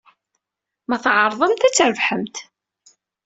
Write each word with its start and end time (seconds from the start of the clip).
Ma 0.87 0.97
tɛerḍemt, 1.03 1.67
ad 1.67 1.73
trebḥemt. 1.75 2.35